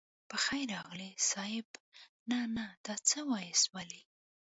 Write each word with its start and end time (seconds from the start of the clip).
په 0.29 0.35
خير 0.45 0.67
راغلئ 0.75 1.11
صيب 1.31 1.67
نه 2.29 2.39
نه 2.55 2.65
دا 2.85 2.95
څه 3.07 3.17
واياست 3.29 3.67
ولې. 3.73 4.01